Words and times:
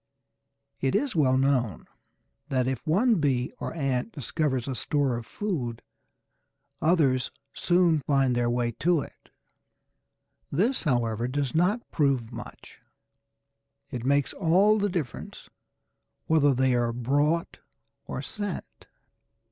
It 0.79 0.95
is 0.95 1.15
well 1.15 1.37
known 1.37 1.85
that 2.49 2.65
if 2.67 2.87
one 2.87 3.19
bee 3.19 3.53
or 3.59 3.71
ant 3.75 4.11
discovers 4.11 4.67
a 4.67 4.73
store 4.73 5.15
of 5.15 5.27
food, 5.27 5.83
others 6.81 7.29
soon 7.53 7.99
find 8.07 8.33
their 8.35 8.49
way 8.49 8.71
to 8.79 9.01
it. 9.01 9.29
This, 10.51 10.85
however, 10.85 11.27
does 11.27 11.53
not 11.53 11.87
prove 11.91 12.31
much. 12.31 12.79
It 13.91 14.03
makes 14.03 14.33
all 14.33 14.79
the 14.79 14.89
difference 14.89 15.51
whether 16.25 16.55
they 16.55 16.73
are 16.73 16.91
brought 16.93 17.59
or 18.07 18.23
sent. 18.23 18.87